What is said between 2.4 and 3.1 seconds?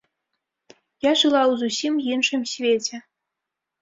свеце.